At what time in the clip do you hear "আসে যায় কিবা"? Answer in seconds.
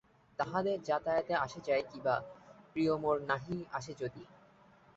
1.35-2.15